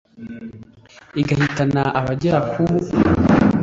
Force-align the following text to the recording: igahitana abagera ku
igahitana 1.21 1.81
abagera 1.99 2.37
ku 2.49 2.63